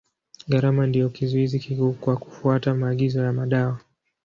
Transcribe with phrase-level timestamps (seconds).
[0.47, 3.79] Gharama ndio kizuizi kikuu kwa kufuata maagizo ya madawa.